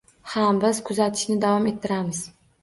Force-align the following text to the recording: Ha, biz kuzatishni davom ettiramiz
Ha, 0.35 0.45
biz 0.63 0.79
kuzatishni 0.87 1.37
davom 1.45 1.69
ettiramiz 1.73 2.25